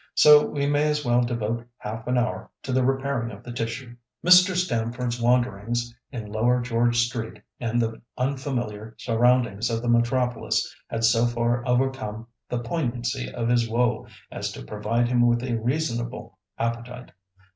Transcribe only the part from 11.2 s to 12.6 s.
far overcome the